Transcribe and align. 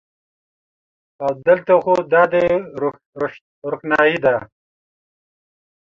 او 1.23 1.31
د 1.45 1.47
لته 1.57 1.75
خو 1.83 1.93
دادی 2.13 2.47
روښنایې 3.67 4.17
ده 4.25 4.35